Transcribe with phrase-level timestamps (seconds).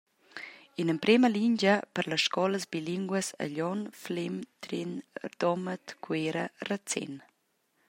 [0.83, 4.97] En emprema lingia per las scolas bilinguas a Glion, Flem, Trin,
[5.45, 7.17] Domat, Cuera, Razén.